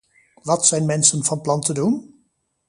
Wat 0.41 0.67
zijn 0.67 0.85
mensen 0.85 1.23
van 1.23 1.41
plan 1.41 1.61
te 1.61 1.73
doen? 1.73 2.23